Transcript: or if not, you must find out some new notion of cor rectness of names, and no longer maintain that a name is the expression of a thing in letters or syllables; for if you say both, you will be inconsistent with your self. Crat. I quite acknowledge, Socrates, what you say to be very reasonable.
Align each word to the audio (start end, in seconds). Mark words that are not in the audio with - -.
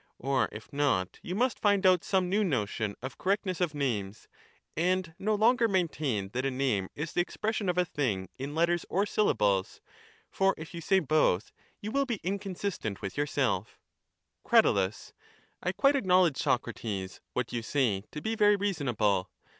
or 0.17 0.49
if 0.51 0.73
not, 0.73 1.19
you 1.21 1.35
must 1.35 1.59
find 1.59 1.85
out 1.85 2.03
some 2.03 2.27
new 2.27 2.43
notion 2.43 2.95
of 3.03 3.19
cor 3.19 3.33
rectness 3.35 3.61
of 3.61 3.75
names, 3.75 4.27
and 4.75 5.13
no 5.19 5.35
longer 5.35 5.67
maintain 5.67 6.27
that 6.29 6.43
a 6.43 6.49
name 6.49 6.89
is 6.95 7.13
the 7.13 7.21
expression 7.21 7.69
of 7.69 7.77
a 7.77 7.85
thing 7.85 8.27
in 8.39 8.55
letters 8.55 8.83
or 8.89 9.05
syllables; 9.05 9.79
for 10.31 10.55
if 10.57 10.73
you 10.73 10.81
say 10.81 10.97
both, 10.99 11.51
you 11.81 11.91
will 11.91 12.07
be 12.07 12.19
inconsistent 12.23 13.03
with 13.03 13.15
your 13.15 13.27
self. 13.27 13.77
Crat. 14.43 14.65
I 15.61 15.71
quite 15.71 15.95
acknowledge, 15.95 16.37
Socrates, 16.37 17.21
what 17.33 17.53
you 17.53 17.61
say 17.61 18.03
to 18.09 18.23
be 18.23 18.33
very 18.33 18.55
reasonable. 18.55 19.29